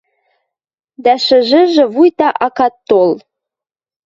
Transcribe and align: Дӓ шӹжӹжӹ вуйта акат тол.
Дӓ 1.03 1.13
шӹжӹжӹ 1.25 1.85
вуйта 1.93 2.29
акат 2.45 2.75
тол. 2.87 3.11